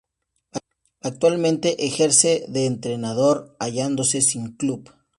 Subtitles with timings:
[1.03, 4.91] Actualmente ejerce de entrenador, hallándose sin club.